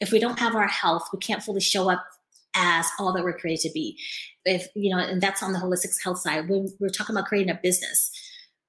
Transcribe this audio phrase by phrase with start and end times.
[0.00, 2.06] if we don't have our health, we can't fully show up
[2.54, 3.98] as all that we're created to be.
[4.44, 6.48] If you know, and that's on the holistic health side.
[6.48, 8.10] When we're talking about creating a business,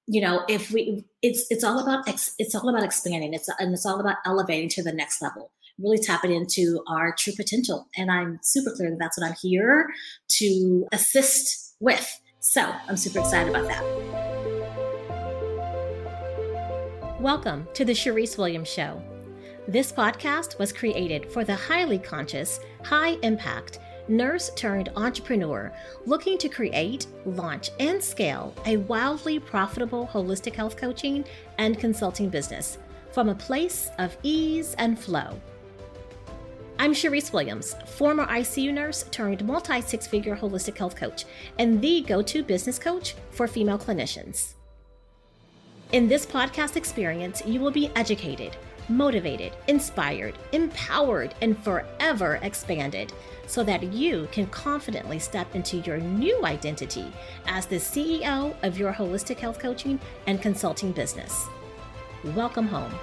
[0.08, 3.34] you know, if we, it's it's all about it's all about expanding.
[3.34, 5.52] It's and it's all about elevating to the next level.
[5.78, 9.88] Really tapping into our true potential, and I'm super clear that that's what I'm here
[10.40, 12.20] to assist with.
[12.42, 13.84] So I'm super excited about that.
[17.22, 19.02] Welcome to the Charyse Williams Show.
[19.70, 25.72] This podcast was created for the highly conscious, high impact nurse turned entrepreneur
[26.08, 31.24] looking to create, launch, and scale a wildly profitable holistic health coaching
[31.60, 32.80] and consulting business
[33.12, 35.40] from a place of ease and flow.
[36.80, 41.26] I'm Charyse Williams, former ICU nurse turned multi six figure holistic health coach
[41.60, 44.54] and the go to business coach for female clinicians.
[45.92, 48.58] In this podcast experience, you will be educated
[48.90, 53.14] motivated, inspired, empowered, and forever expanded
[53.48, 57.12] so that you can confidently step into your new identity
[57.48, 61.48] as the CEO of your holistic health coaching and consulting business.
[62.24, 62.94] Welcome home.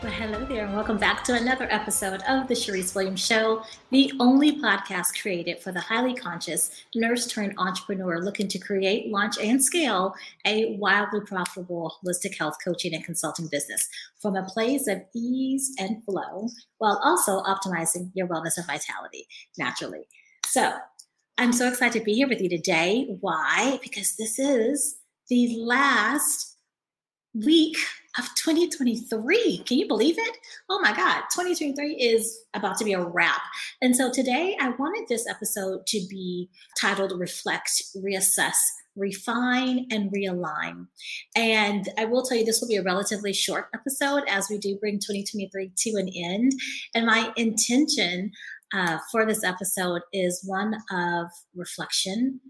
[0.00, 4.12] Well, hello there, and welcome back to another episode of The Charyse Williams Show, the
[4.20, 9.62] only podcast created for the highly conscious nurse turned entrepreneur looking to create, launch, and
[9.62, 13.88] scale a wildly profitable holistic health coaching and consulting business
[14.22, 19.26] from a place of ease and flow while also optimizing your wellness and vitality
[19.58, 20.06] naturally.
[20.46, 20.74] So,
[21.38, 23.16] I'm so excited to be here with you today.
[23.20, 23.80] Why?
[23.82, 26.56] Because this is the last
[27.34, 27.76] week
[28.18, 29.58] of 2023.
[29.58, 30.36] Can you believe it?
[30.68, 33.40] Oh my God, 2023 is about to be a wrap.
[33.80, 38.56] And so today I wanted this episode to be titled Reflect, Reassess,
[38.96, 40.86] refine and realign.
[41.36, 44.76] And I will tell you, this will be a relatively short episode as we do
[44.76, 46.52] bring 2023 to an end.
[46.94, 48.32] And my intention
[48.74, 52.40] uh, for this episode is one of reflection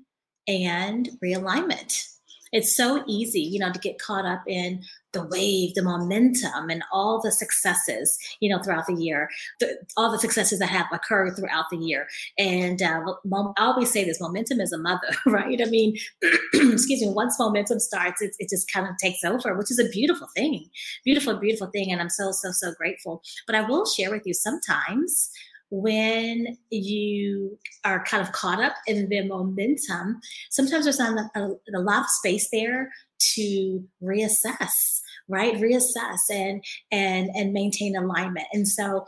[0.48, 2.18] and realignment
[2.53, 4.82] it's so easy, you know, to get caught up in
[5.12, 10.12] the wave, the momentum, and all the successes, you know, throughout the year, the, all
[10.12, 12.06] the successes that have occurred throughout the year.
[12.38, 13.00] And uh,
[13.32, 15.60] I always say this momentum is a mother, right?
[15.60, 15.97] I mean,
[16.54, 19.88] excuse me, once momentum starts, it, it just kind of takes over, which is a
[19.88, 20.69] beautiful thing,
[21.04, 21.91] beautiful, beautiful thing.
[21.91, 23.22] And I'm so, so, so grateful.
[23.47, 25.31] But I will share with you sometimes
[25.71, 30.21] when you are kind of caught up in the momentum,
[30.51, 32.91] sometimes there's not a, a, lot of space there
[33.34, 35.55] to reassess, right?
[35.56, 38.47] Reassess and and and maintain alignment.
[38.53, 39.06] And so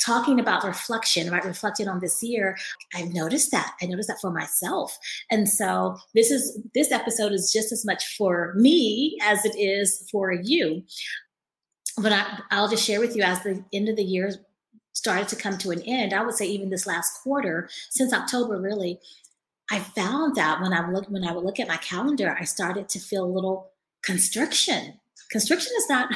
[0.00, 1.44] talking about reflection, right?
[1.44, 2.56] Reflecting on this year,
[2.94, 3.74] I've noticed that.
[3.82, 4.96] I noticed that for myself.
[5.30, 10.08] And so this is this episode is just as much for me as it is
[10.10, 10.82] for you.
[11.98, 14.32] But I, I'll just share with you as the end of the year
[14.92, 18.60] started to come to an end, I would say even this last quarter, since October
[18.60, 18.98] really,
[19.70, 22.88] I found that when I look when I would look at my calendar, I started
[22.90, 23.70] to feel a little
[24.02, 24.94] constriction.
[25.30, 26.10] Constriction is not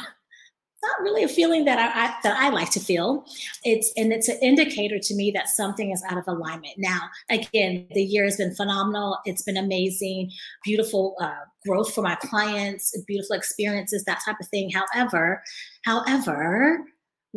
[0.83, 3.25] not really a feeling that I, I, that I like to feel.
[3.63, 6.75] It's and it's an indicator to me that something is out of alignment.
[6.77, 6.99] Now,
[7.29, 9.17] again, the year has been phenomenal.
[9.25, 10.31] It's been amazing,
[10.63, 14.69] beautiful uh, growth for my clients, beautiful experiences, that type of thing.
[14.69, 15.41] However,
[15.83, 16.85] however,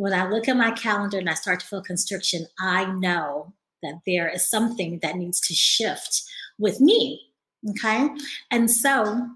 [0.01, 3.53] when I look at my calendar and I start to feel constriction, I know
[3.83, 6.23] that there is something that needs to shift
[6.57, 7.21] with me.
[7.69, 8.09] Okay.
[8.49, 9.27] And so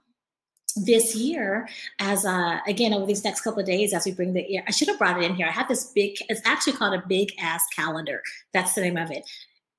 [0.75, 4.43] this year, as uh, again over these next couple of days, as we bring the
[4.49, 5.45] year, I should have brought it in here.
[5.45, 8.23] I have this big, it's actually called a big ass calendar.
[8.51, 9.23] That's the name of it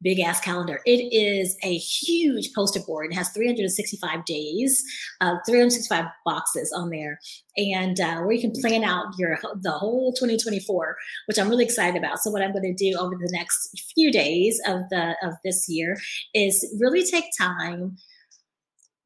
[0.03, 0.81] big ass calendar.
[0.85, 3.11] It is a huge poster board.
[3.11, 4.83] It has 365 days,
[5.21, 7.19] uh, 365 boxes on there,
[7.57, 10.97] and uh, where you can plan out your the whole 2024,
[11.27, 12.19] which I'm really excited about.
[12.21, 15.67] So what I'm going to do over the next few days of the of this
[15.69, 15.97] year
[16.35, 17.97] is really take time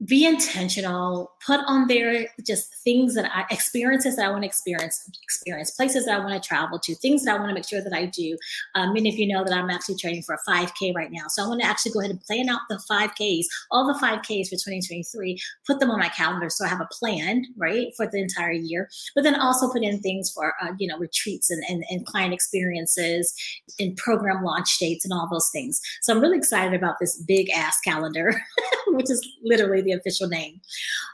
[0.06, 5.08] be intentional put on there just things that i experiences that i want to experience
[5.22, 7.82] experience places that i want to travel to things that i want to make sure
[7.82, 8.36] that i do.
[8.74, 11.44] Um, many of you know that i'm actually training for a 5k right now so
[11.44, 14.56] i want to actually go ahead and plan out the 5ks all the 5ks for
[14.56, 18.52] 2023 put them on my calendar so i have a plan right for the entire
[18.52, 18.88] year.
[19.14, 22.32] But then also put in things for uh, you know retreats and, and, and client
[22.32, 23.34] experiences
[23.78, 25.80] and program launch dates and all those things.
[26.02, 28.34] So i'm really excited about this big ass calendar
[28.88, 30.60] which is literally the the official name.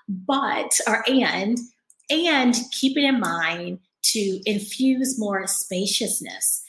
[0.08, 1.58] But, or and,
[2.10, 3.80] and keep it in mind
[4.12, 6.62] to infuse more spaciousness.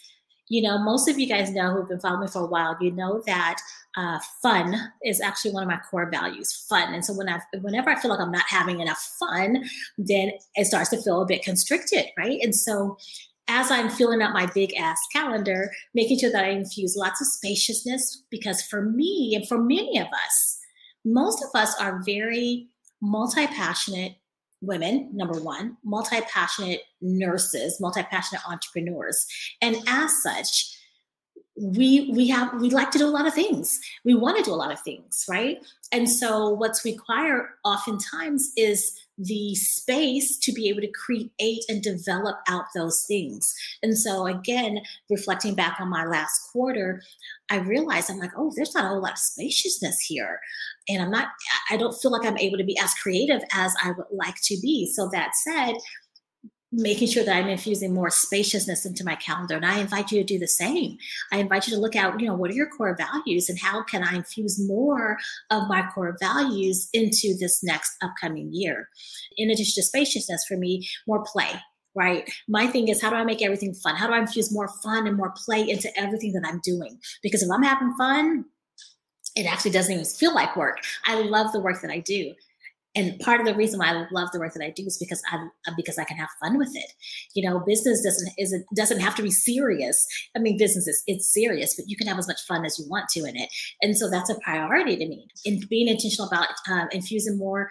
[0.49, 2.91] You know, most of you guys know who've been following me for a while, you
[2.91, 3.59] know that
[3.97, 7.89] uh, fun is actually one of my core values fun and so when i whenever
[7.89, 9.63] i feel like i'm not having enough fun
[9.97, 12.95] then it starts to feel a bit constricted right and so
[13.47, 17.27] as I'm filling out my big ass calendar, making sure that I infuse lots of
[17.27, 20.59] spaciousness because for me and for many of us,
[21.13, 22.67] most of us are very
[23.01, 24.15] multi passionate
[24.61, 29.25] women, number one, multi passionate nurses, multi passionate entrepreneurs.
[29.61, 30.76] And as such,
[31.59, 34.53] we we have we like to do a lot of things we want to do
[34.53, 35.59] a lot of things right
[35.91, 42.37] and so what's required oftentimes is the space to be able to create and develop
[42.47, 43.53] out those things.
[43.81, 47.01] And so, again, reflecting back on my last quarter,
[47.49, 50.39] I realized I'm like, oh, there's not a whole lot of spaciousness here.
[50.87, 51.29] And I'm not,
[51.71, 54.57] I don't feel like I'm able to be as creative as I would like to
[54.61, 54.91] be.
[54.93, 55.75] So, that said,
[56.71, 59.55] making sure that I'm infusing more spaciousness into my calendar.
[59.55, 60.97] And I invite you to do the same.
[61.31, 63.83] I invite you to look out, you know, what are your core values and how
[63.83, 65.17] can I infuse more
[65.49, 68.89] of my core values into this next upcoming year?
[69.37, 71.51] In addition to spaciousness, for me, more play.
[71.95, 72.29] Right.
[72.47, 73.95] My thing is, how do I make everything fun?
[73.95, 76.99] How do I infuse more fun and more play into everything that I'm doing?
[77.23, 78.45] Because if I'm having fun,
[79.35, 80.79] it actually doesn't even feel like work.
[81.05, 82.33] I love the work that I do
[82.97, 85.21] and part of the reason why I love the work that I do is because
[85.31, 85.37] I
[85.75, 86.91] because I can have fun with it.
[87.35, 90.03] You know, business doesn't isn't doesn't have to be serious.
[90.35, 92.89] I mean, business is it's serious, but you can have as much fun as you
[92.89, 93.49] want to in it.
[93.83, 95.27] And so that's a priority to me.
[95.45, 97.69] In being intentional about uh, infusing more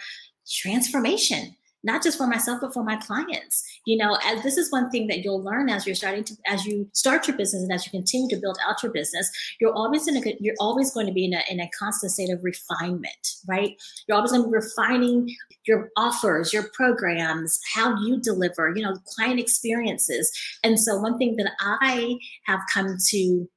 [0.49, 3.63] transformation not just for myself but for my clients.
[3.87, 6.65] You know as this is one thing that you'll learn as you're starting to as
[6.67, 9.31] you start your business and as you continue to build out your business
[9.61, 12.31] you're always in a you're always going to be in a, in a constant state
[12.31, 13.77] of refinement right?
[14.09, 15.35] You're always going to be refining
[15.67, 20.33] your offers your programs how you deliver you know client experiences.
[20.65, 23.49] And so one thing that i have come to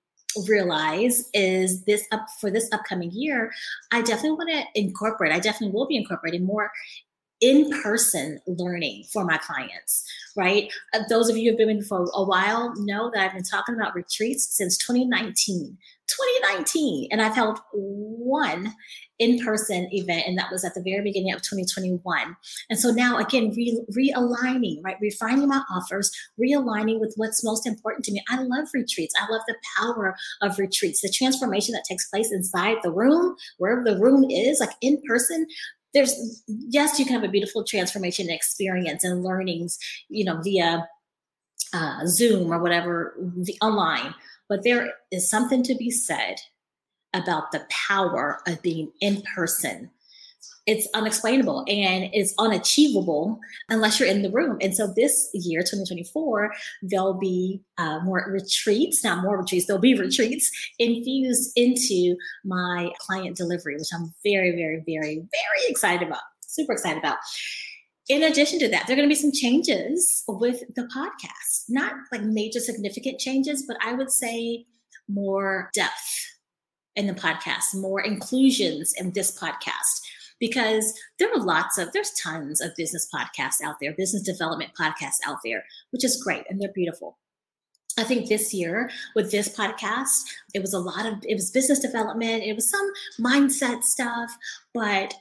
[0.48, 3.52] realize is this up for this upcoming year
[3.92, 6.72] i definitely want to incorporate i definitely will be incorporating more
[7.42, 10.04] in person learning for my clients,
[10.36, 10.72] right?
[10.94, 13.34] Uh, those of you who have been with me for a while know that I've
[13.34, 15.78] been talking about retreats since 2019.
[16.10, 18.74] 2019, and I've held one
[19.20, 22.36] in person event, and that was at the very beginning of 2021.
[22.70, 24.96] And so now, again, re- realigning, right?
[25.02, 26.10] Refining my offers,
[26.42, 28.24] realigning with what's most important to me.
[28.30, 29.14] I love retreats.
[29.20, 33.84] I love the power of retreats, the transformation that takes place inside the room, wherever
[33.84, 35.46] the room is, like in person
[35.94, 39.78] there's yes you can have a beautiful transformation experience and learnings
[40.10, 40.88] you know via
[41.74, 44.14] uh, zoom or whatever the, online
[44.48, 46.36] but there is something to be said
[47.14, 49.90] about the power of being in person
[50.70, 53.40] it's unexplainable and it's unachievable
[53.70, 54.60] unless you're in the room.
[54.62, 59.96] And so this year, 2024, there'll be uh, more retreats, not more retreats, there'll be
[60.00, 66.74] retreats infused into my client delivery, which I'm very, very, very, very excited about, super
[66.74, 67.18] excited about.
[68.08, 71.94] In addition to that, there are going to be some changes with the podcast, not
[72.12, 74.68] like major significant changes, but I would say
[75.08, 76.28] more depth
[76.96, 80.02] in the podcast, more inclusions in this podcast
[80.40, 85.20] because there are lots of, there's tons of business podcasts out there, business development podcasts
[85.26, 87.18] out there, which is great and they're beautiful.
[87.98, 91.80] I think this year with this podcast, it was a lot of, it was business
[91.80, 94.32] development, it was some mindset stuff,
[94.74, 95.14] but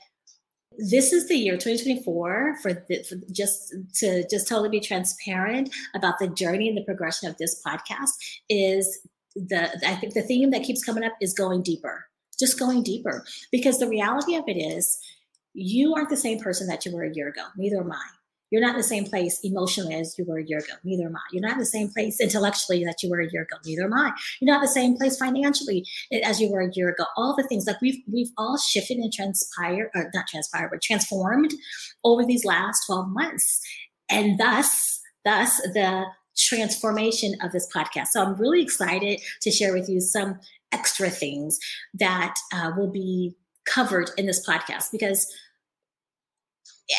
[0.77, 6.19] this is the year 2024 for, the, for, just to just totally be transparent about
[6.19, 8.11] the journey and the progression of this podcast
[8.49, 8.99] is
[9.35, 12.08] the i think the theme that keeps coming up is going deeper
[12.39, 13.25] just going deeper.
[13.51, 14.97] Because the reality of it is,
[15.53, 17.43] you aren't the same person that you were a year ago.
[17.57, 18.05] Neither am I.
[18.51, 20.73] You're not in the same place emotionally as you were a year ago.
[20.83, 21.19] Neither am I.
[21.31, 23.57] You're not in the same place intellectually that you were a year ago.
[23.63, 24.11] Neither am I.
[24.39, 25.85] You're not in the same place financially
[26.23, 27.05] as you were a year ago.
[27.15, 31.53] All the things like we've we've all shifted and transpired, or not transpired, but transformed
[32.03, 33.61] over these last 12 months.
[34.09, 36.05] And thus, thus the
[36.35, 38.07] transformation of this podcast.
[38.07, 40.39] So I'm really excited to share with you some
[40.71, 41.59] extra things
[41.93, 43.35] that uh, will be
[43.65, 45.31] covered in this podcast because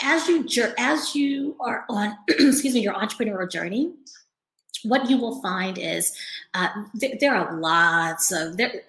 [0.04, 0.46] as you
[0.78, 3.92] as you are on excuse me your entrepreneurial journey
[4.84, 6.12] what you will find is
[6.54, 6.68] uh,
[6.98, 8.82] th- there are lots of there,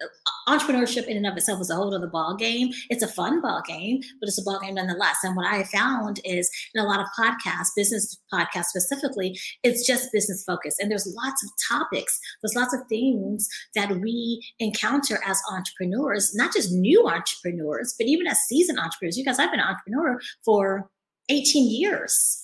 [0.48, 2.70] entrepreneurship in and of itself is a whole other ball game.
[2.90, 5.18] It's a fun ball game, but it's a ball game nonetheless.
[5.22, 10.12] And what I found is in a lot of podcasts, business podcasts specifically, it's just
[10.12, 10.80] business focused.
[10.80, 16.52] And there's lots of topics, there's lots of things that we encounter as entrepreneurs, not
[16.52, 19.16] just new entrepreneurs, but even as seasoned entrepreneurs.
[19.16, 20.90] Because I've been an entrepreneur for
[21.28, 22.41] 18 years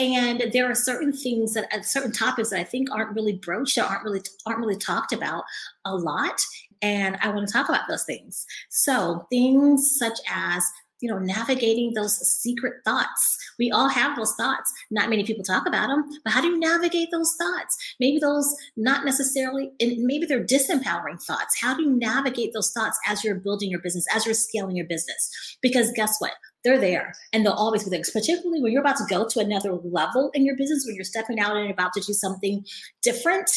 [0.00, 3.76] and there are certain things that uh, certain topics that i think aren't really broached
[3.76, 5.44] or aren't really aren't really talked about
[5.84, 6.40] a lot
[6.82, 10.64] and i want to talk about those things so things such as
[11.00, 13.38] you know, navigating those secret thoughts.
[13.58, 14.72] We all have those thoughts.
[14.90, 17.76] Not many people talk about them, but how do you navigate those thoughts?
[17.98, 21.58] Maybe those not necessarily, and maybe they're disempowering thoughts.
[21.60, 24.86] How do you navigate those thoughts as you're building your business, as you're scaling your
[24.86, 25.56] business?
[25.62, 26.32] Because guess what?
[26.64, 29.72] They're there and they'll always be there, particularly when you're about to go to another
[29.82, 32.64] level in your business, when you're stepping out and about to do something
[33.02, 33.50] different.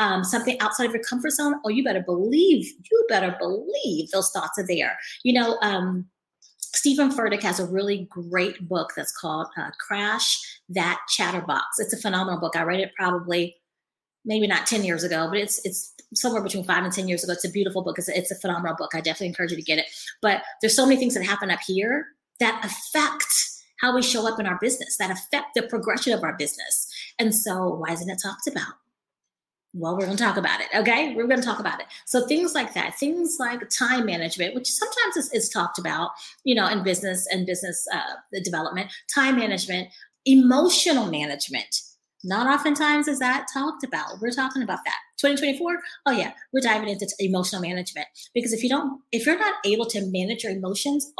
[0.00, 4.30] Um, something outside of your comfort zone, oh, you better believe, you better believe those
[4.30, 4.96] thoughts are there.
[5.24, 6.06] You know, um,
[6.60, 10.38] Steven Furtick has a really great book that's called uh, Crash
[10.68, 11.80] That Chatterbox.
[11.80, 12.54] It's a phenomenal book.
[12.54, 13.56] I read it probably
[14.24, 17.32] maybe not 10 years ago, but it's it's somewhere between five and 10 years ago.
[17.32, 17.98] It's a beautiful book.
[17.98, 18.90] It's a, it's a phenomenal book.
[18.94, 19.86] I definitely encourage you to get it.
[20.22, 22.06] But there's so many things that happen up here
[22.40, 23.26] that affect
[23.80, 26.88] how we show up in our business, that affect the progression of our business.
[27.18, 28.74] And so why isn't it talked about?
[29.74, 30.68] Well, we're going to talk about it.
[30.74, 31.14] Okay.
[31.14, 31.86] We're going to talk about it.
[32.06, 36.10] So things like that, things like time management, which sometimes is, is talked about,
[36.42, 39.88] you know, in business and business uh, development, time management,
[40.24, 41.82] emotional management.
[42.24, 44.20] Not oftentimes is that talked about.
[44.20, 44.96] We're talking about that.
[45.20, 49.54] 2024, oh yeah, we're diving into emotional management because if you don't, if you're not
[49.64, 51.12] able to manage your emotions,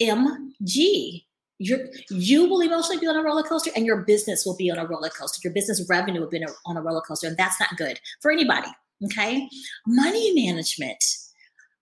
[0.00, 1.24] OMG,
[1.58, 4.78] you're, you will emotionally be on a roller coaster and your business will be on
[4.78, 5.40] a roller coaster.
[5.44, 8.68] Your business revenue will be on a roller coaster, and that's not good for anybody.
[9.04, 9.48] Okay.
[9.86, 11.02] Money management.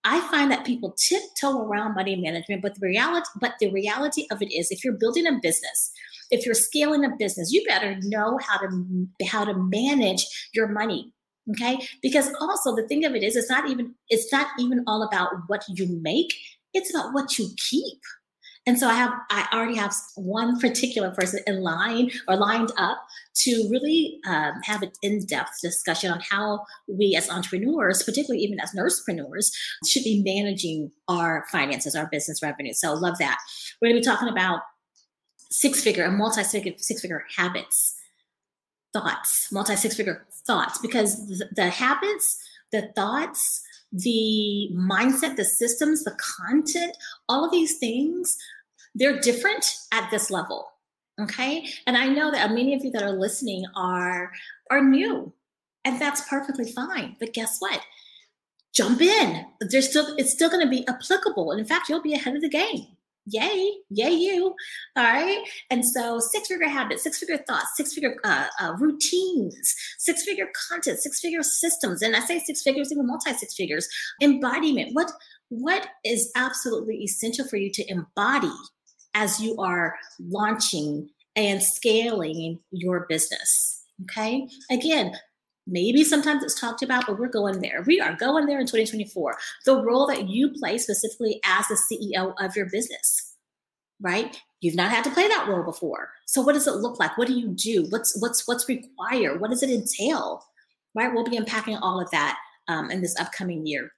[0.05, 4.41] I find that people tiptoe around money management, but the reality, but the reality of
[4.41, 5.93] it is if you're building a business,
[6.31, 10.25] if you're scaling a business, you better know how to how to manage
[10.55, 11.13] your money.
[11.51, 11.79] Okay.
[12.03, 15.31] Because also the thing of it is it's not even it's not even all about
[15.49, 16.33] what you make,
[16.75, 17.99] it's about what you keep.
[18.67, 22.99] And so I have, I already have one particular person in line or lined up
[23.37, 28.73] to really um, have an in-depth discussion on how we as entrepreneurs, particularly even as
[28.73, 29.51] nursepreneurs,
[29.87, 32.75] should be managing our finances, our business revenue.
[32.75, 33.39] So love that.
[33.81, 34.61] We're going to be talking about
[35.51, 37.95] six-figure and multi-figure six-figure habits,
[38.93, 42.37] thoughts, multi-six-figure thoughts, because the, the habits,
[42.71, 46.97] the thoughts, the mindset, the systems, the content,
[47.29, 48.37] all of these things
[48.95, 50.69] they're different at this level
[51.21, 51.67] okay?
[51.87, 54.33] And i know that many of you that are listening are
[54.71, 55.33] are new
[55.85, 57.81] and that's perfectly fine but guess what?
[58.75, 59.47] Jump in.
[59.61, 62.43] There's still it's still going to be applicable and in fact you'll be ahead of
[62.43, 62.87] the game
[63.31, 64.55] yay yay you.
[64.97, 65.45] All right.
[65.71, 70.49] And so six figure habits six figure thoughts six figure uh, uh, routines six figure
[70.69, 72.03] content six figure systems.
[72.03, 73.89] And i say six figures even multi six figures.
[74.23, 74.91] Embodiment.
[74.95, 75.13] What
[75.51, 78.53] what is absolutely essential for you to embody
[79.15, 83.85] as you are launching and scaling your business.
[84.03, 84.49] Okay.
[84.71, 85.13] Again,
[85.69, 87.83] maybe sometimes it's talked about, but we're going there.
[87.87, 89.37] We are going there in 2024.
[89.65, 93.35] The role that you play specifically as the CEO of your business,
[94.01, 94.41] right?
[94.61, 96.11] You've not had to play that role before.
[96.27, 97.17] So what does it look like?
[97.17, 97.87] What do you do?
[97.91, 99.41] What's what's what's required?
[99.41, 100.43] What does it entail?
[100.95, 101.13] Right?
[101.13, 103.93] We'll be unpacking all of that um, in this upcoming year.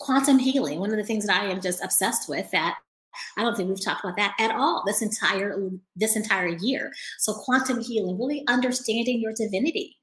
[0.00, 2.76] Quantum healing, one of the things that I am just obsessed with that
[3.36, 5.56] I don't think we've talked about that at all this entire
[5.94, 6.92] this entire year.
[7.18, 9.96] So quantum healing, really understanding your divinity.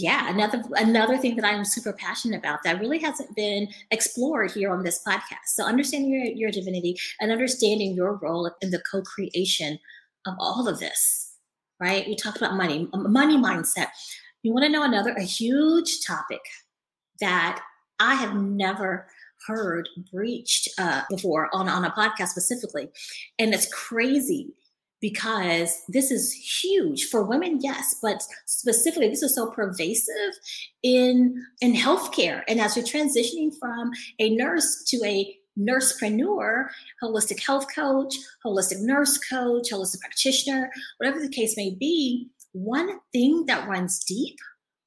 [0.00, 4.70] Yeah, another another thing that I'm super passionate about that really hasn't been explored here
[4.70, 5.48] on this podcast.
[5.48, 9.76] So understanding your, your divinity and understanding your role in the co-creation
[10.24, 11.34] of all of this.
[11.80, 12.06] Right?
[12.06, 13.88] We talked about money, money mindset.
[14.44, 16.42] You want to know another a huge topic
[17.18, 17.60] that
[17.98, 19.08] I have never
[19.48, 22.88] heard breached uh, before on, on a podcast specifically.
[23.40, 24.54] And it's crazy
[25.00, 30.32] because this is huge for women yes but specifically this is so pervasive
[30.82, 36.66] in in healthcare and as you're transitioning from a nurse to a nursepreneur
[37.02, 38.14] holistic health coach
[38.44, 44.36] holistic nurse coach holistic practitioner whatever the case may be one thing that runs deep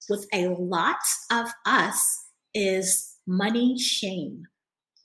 [0.10, 0.98] with a lot
[1.32, 4.48] of us is money shame.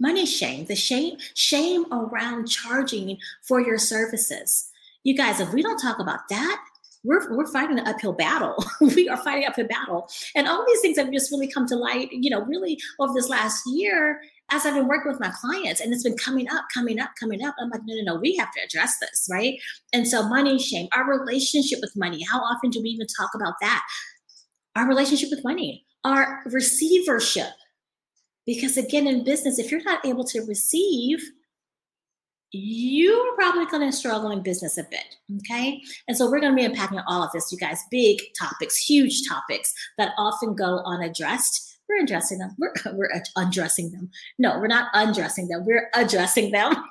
[0.00, 4.68] Money shame, the shame, shame around charging for your services.
[5.06, 6.64] You guys, if we don't talk about that,
[7.04, 8.56] we're, we're fighting an uphill battle.
[8.80, 10.08] we are fighting uphill battle.
[10.34, 13.28] And all these things have just really come to light, you know, really over this
[13.28, 14.20] last year
[14.50, 17.44] as I've been working with my clients and it's been coming up, coming up, coming
[17.44, 17.54] up.
[17.60, 19.54] I'm like, no, no, no, we have to address this, right?
[19.92, 23.54] And so money shame, our relationship with money, how often do we even talk about
[23.60, 23.86] that?
[24.74, 27.52] Our relationship with money, our receivership
[28.46, 31.18] because again, in business, if you're not able to receive,
[32.52, 35.16] you're probably going to struggle in business a bit.
[35.38, 35.82] Okay.
[36.08, 39.28] And so we're going to be unpacking all of this, you guys, big topics, huge
[39.28, 42.50] topics that often go unaddressed we're addressing them.
[42.58, 44.10] We're, we're undressing them.
[44.38, 45.64] No, we're not undressing them.
[45.64, 46.74] We're addressing them.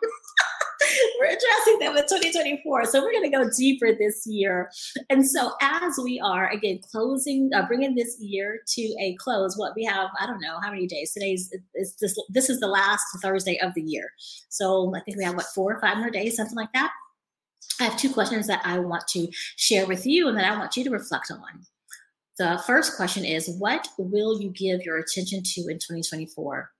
[1.19, 2.85] we're addressing them in 2024.
[2.85, 4.71] So we're going to go deeper this year.
[5.09, 9.73] And so as we are again closing, uh, bringing this year to a close, what
[9.75, 11.13] we have, I don't know how many days.
[11.13, 12.17] Today's is this.
[12.29, 14.09] This is the last Thursday of the year.
[14.49, 16.91] So I think we have what four or five more days, something like that.
[17.79, 20.77] I have two questions that I want to share with you and that I want
[20.77, 21.65] you to reflect on.
[22.37, 26.71] The first question is What will you give your attention to in 2024?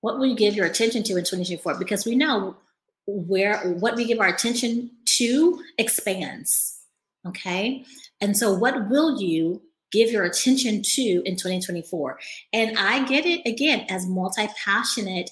[0.00, 1.78] What will you give your attention to in 2024?
[1.78, 2.56] Because we know
[3.06, 6.80] where what we give our attention to expands.
[7.26, 7.84] Okay.
[8.20, 12.18] And so, what will you give your attention to in 2024?
[12.52, 15.30] And I get it again as multi passionate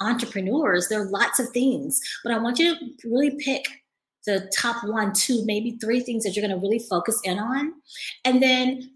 [0.00, 3.66] entrepreneurs, there are lots of things, but I want you to really pick
[4.26, 7.72] the top one, two, maybe three things that you're going to really focus in on.
[8.24, 8.90] And then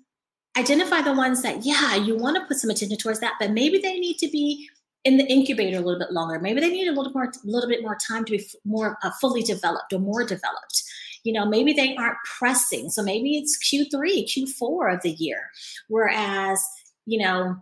[0.57, 3.79] identify the ones that, yeah, you want to put some attention towards that, but maybe
[3.79, 4.69] they need to be
[5.07, 6.41] in the incubator a little bit longer.
[6.41, 9.11] Maybe they need a little more, a little bit more time to be more uh,
[9.21, 10.83] fully developed or more developed.
[11.23, 12.91] You know, maybe they aren't pressing.
[12.91, 15.51] So maybe it's Q3, Q4 of the year.
[15.89, 16.61] Whereas,
[17.07, 17.57] you know,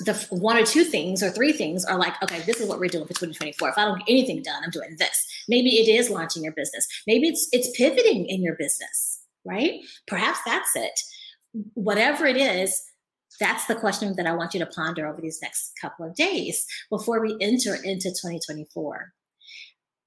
[0.00, 2.88] the one or two things or three things are like, okay, this is what we're
[2.88, 3.68] doing for 2024.
[3.68, 5.26] If I don't get anything done, I'm doing this.
[5.48, 6.86] Maybe it is launching your business.
[7.06, 9.80] Maybe it's it's pivoting in your business, right?
[10.06, 11.00] Perhaps that's it.
[11.74, 12.80] Whatever it is,
[13.40, 16.66] that's the question that I want you to ponder over these next couple of days
[16.90, 19.12] before we enter into 2024.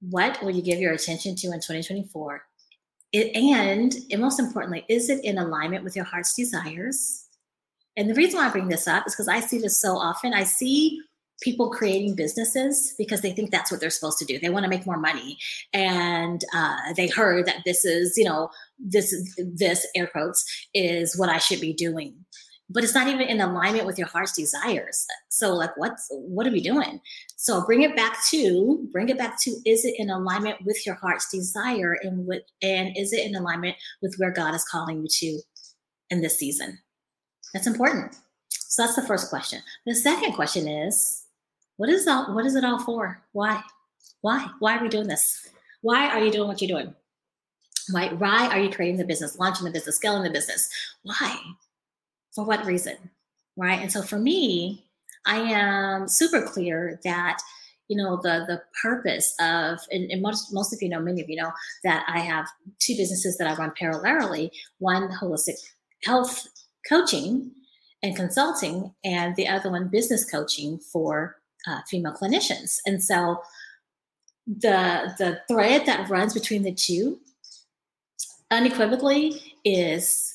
[0.01, 2.41] What will you give your attention to in 2024?
[3.13, 7.27] It, and, and most importantly, is it in alignment with your heart's desires?
[7.97, 10.33] And the reason why I bring this up is because I see this so often.
[10.33, 10.99] I see
[11.41, 14.39] people creating businesses because they think that's what they're supposed to do.
[14.39, 15.37] They want to make more money,
[15.73, 21.29] and uh, they heard that this is, you know, this this air quotes is what
[21.29, 22.15] I should be doing
[22.73, 25.05] but it's not even in alignment with your heart's desires.
[25.29, 27.01] So like what's what are we doing?
[27.35, 30.95] So bring it back to bring it back to is it in alignment with your
[30.95, 35.07] heart's desire and with and is it in alignment with where God is calling you
[35.07, 35.41] to
[36.09, 36.79] in this season?
[37.53, 38.15] That's important.
[38.49, 39.61] So that's the first question.
[39.85, 41.25] The second question is
[41.77, 43.21] what is all what is it all for?
[43.33, 43.61] Why?
[44.21, 44.47] Why?
[44.59, 45.49] Why are we doing this?
[45.81, 46.93] Why are you doing what you're doing?
[47.89, 50.69] Why, why are you creating the business, launching the business, scaling the business?
[51.03, 51.35] Why?
[52.33, 52.97] For what reason?
[53.57, 53.79] Right?
[53.79, 54.85] And so for me
[55.27, 57.37] i am super clear that
[57.89, 61.29] you know the the purpose of and, and, most most of you know many of
[61.29, 61.51] you know
[61.83, 62.47] that i have
[62.79, 65.53] two businesses that i run parallelly one holistic
[66.03, 66.47] health
[66.89, 67.51] coaching
[68.03, 72.79] and consulting and the other one business coaching for uh, female clinicians.
[72.85, 73.41] And so
[74.47, 77.19] the the thread that runs between the two
[78.49, 80.30] unequivocally is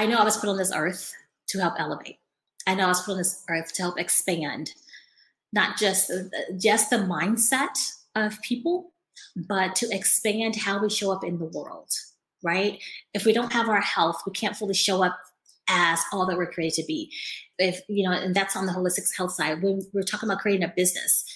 [0.00, 1.12] I know I was put on this earth
[1.48, 2.16] to help elevate.
[2.66, 4.72] I know I was put on this earth to help expand,
[5.52, 6.10] not just
[6.56, 7.76] just the mindset
[8.14, 8.94] of people,
[9.36, 11.90] but to expand how we show up in the world.
[12.42, 12.82] Right?
[13.12, 15.18] If we don't have our health, we can't fully show up
[15.68, 17.12] as all that we're created to be.
[17.58, 19.62] If you know, and that's on the holistic health side.
[19.62, 21.26] When we're talking about creating a business,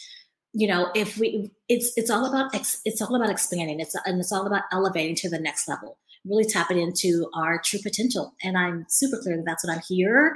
[0.55, 3.81] you know, if we, it's it's all about it's all about expanding.
[3.81, 7.81] It's and it's all about elevating to the next level really tapping into our true
[7.83, 8.35] potential.
[8.43, 10.35] And I'm super clear that that's what I'm here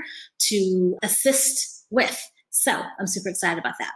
[0.49, 2.31] to assist with.
[2.51, 3.93] So I'm super excited about that.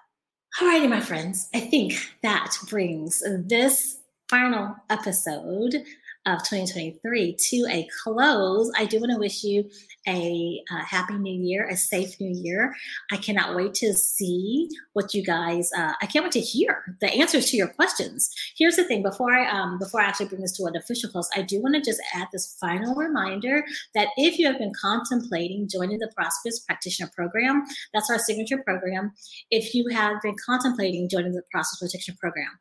[0.61, 5.83] Alrighty, my friends, I think that brings this final episode
[6.26, 8.70] of 2023 to a close.
[8.76, 9.68] I do want to wish you
[10.06, 12.74] a, a, happy new year, a safe new year.
[13.11, 15.70] I cannot wait to see what you guys.
[15.76, 18.30] Uh, I can't wait to hear the answers to your questions.
[18.56, 21.28] Here's the thing: before I um, before I actually bring this to an official close,
[21.37, 25.68] I do want to just add this final reminder that if you have been contemplating
[25.68, 29.12] joining the Prosperous Practitioner Program, that's our signature program.
[29.50, 32.58] If you have been contemplating joining the Prosperous Practitioner Program,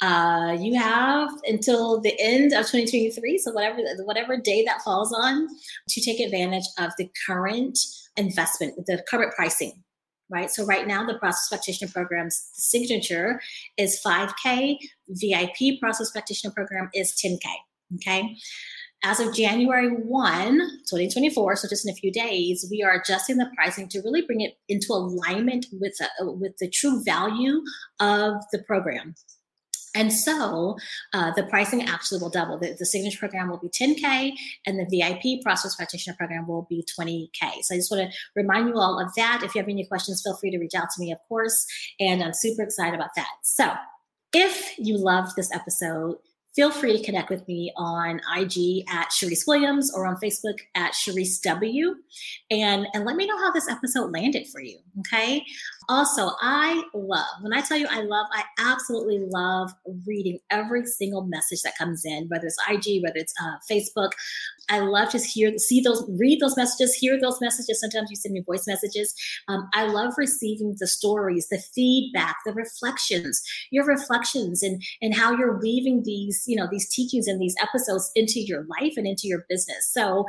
[0.00, 5.48] uh, you have until the end of 2023, so whatever whatever day that falls on,
[5.88, 7.78] to take advantage of the current
[8.16, 9.82] investment, the current pricing.
[10.28, 10.50] Right.
[10.50, 13.40] So right now, the Prosperous Practitioner Program's signature
[13.76, 14.76] is 5K.
[15.08, 17.46] VIP Prosperous Practitioner Program is 10K.
[17.94, 18.36] Okay.
[19.04, 23.48] As of January 1, 2024, so just in a few days, we are adjusting the
[23.54, 27.62] pricing to really bring it into alignment with, uh, with the true value
[28.00, 29.14] of the program.
[29.96, 30.76] And so
[31.14, 32.58] uh, the pricing actually will double.
[32.58, 34.32] The, the, signature program will be 10K
[34.66, 37.62] and the VIP Prosperous Practitioner program will be 20K.
[37.62, 39.40] So I just want to remind you all of that.
[39.42, 41.66] If you have any questions, feel free to reach out to me, of course.
[41.98, 43.30] And I'm super excited about that.
[43.42, 43.72] So
[44.32, 46.16] if you loved this episode,
[46.56, 50.92] feel free to connect with me on IG at Charyse Williams or on Facebook at
[50.92, 51.94] Charyse W.
[52.50, 54.78] And, and let me know how this episode landed for you.
[55.00, 55.44] Okay.
[55.88, 59.72] Also, I love, when I tell you I love, I absolutely love
[60.04, 64.10] reading every single message that comes in, whether it's IG, whether it's uh, Facebook.
[64.68, 67.80] I love to hear, see those, read those messages, hear those messages.
[67.80, 69.14] Sometimes you send me voice messages.
[69.48, 75.36] Um, I love receiving the stories, the feedback, the reflections, your reflections, and and how
[75.36, 79.28] you're weaving these, you know, these teachings and these episodes into your life and into
[79.28, 79.88] your business.
[79.92, 80.26] So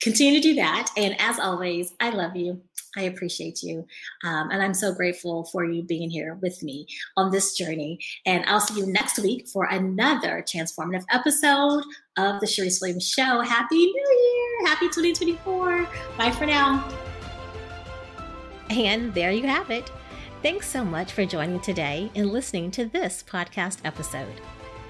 [0.00, 0.90] continue to do that.
[0.96, 2.62] And as always, I love you.
[2.96, 3.86] I appreciate you.
[4.24, 6.86] Um, and I'm so grateful for you being here with me
[7.16, 8.00] on this journey.
[8.26, 11.84] And I'll see you next week for another transformative episode
[12.18, 13.42] of the Charyse Williams Show.
[13.42, 14.68] Happy New Year!
[14.68, 15.86] Happy 2024.
[16.18, 16.88] Bye for now.
[18.70, 19.90] And there you have it.
[20.42, 24.40] Thanks so much for joining today and listening to this podcast episode.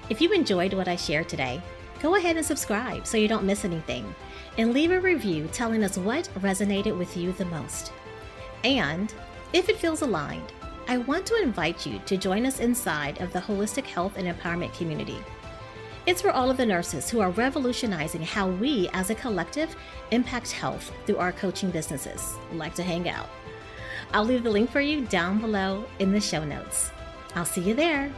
[0.09, 1.61] If you enjoyed what I shared today,
[2.01, 4.13] go ahead and subscribe so you don't miss anything
[4.57, 7.93] and leave a review telling us what resonated with you the most.
[8.63, 9.13] And
[9.53, 10.51] if it feels aligned,
[10.87, 14.73] I want to invite you to join us inside of the Holistic Health and Empowerment
[14.73, 15.17] community.
[16.07, 19.75] It's for all of the nurses who are revolutionizing how we as a collective
[20.09, 22.35] impact health through our coaching businesses.
[22.53, 23.29] Like to hang out.
[24.11, 26.91] I'll leave the link for you down below in the show notes.
[27.35, 28.11] I'll see you there.